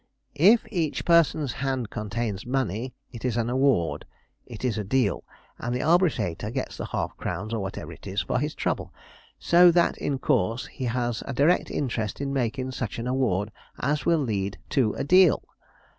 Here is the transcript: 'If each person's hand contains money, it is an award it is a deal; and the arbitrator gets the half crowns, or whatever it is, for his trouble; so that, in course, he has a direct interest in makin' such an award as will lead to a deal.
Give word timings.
'If 0.33 0.65
each 0.71 1.05
person's 1.05 1.51
hand 1.61 1.91
contains 1.91 2.43
money, 2.43 2.95
it 3.11 3.23
is 3.23 3.37
an 3.37 3.51
award 3.51 4.05
it 4.47 4.65
is 4.65 4.79
a 4.79 4.83
deal; 4.83 5.23
and 5.59 5.75
the 5.75 5.83
arbitrator 5.83 6.49
gets 6.49 6.75
the 6.77 6.85
half 6.87 7.15
crowns, 7.17 7.53
or 7.53 7.59
whatever 7.59 7.91
it 7.91 8.07
is, 8.07 8.21
for 8.23 8.39
his 8.39 8.55
trouble; 8.55 8.91
so 9.37 9.69
that, 9.69 9.99
in 9.99 10.17
course, 10.17 10.65
he 10.65 10.85
has 10.85 11.21
a 11.27 11.33
direct 11.35 11.69
interest 11.69 12.19
in 12.19 12.33
makin' 12.33 12.71
such 12.71 12.97
an 12.97 13.05
award 13.05 13.51
as 13.79 14.03
will 14.03 14.17
lead 14.17 14.57
to 14.69 14.95
a 14.95 15.03
deal. 15.03 15.43